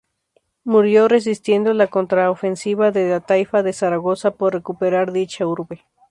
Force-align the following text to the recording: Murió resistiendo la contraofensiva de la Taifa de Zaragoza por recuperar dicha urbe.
Murió 0.63 1.07
resistiendo 1.07 1.75
la 1.75 1.85
contraofensiva 1.85 2.89
de 2.89 3.07
la 3.07 3.19
Taifa 3.19 3.61
de 3.61 3.71
Zaragoza 3.71 4.31
por 4.31 4.55
recuperar 4.55 5.11
dicha 5.11 5.45
urbe. 5.45 5.85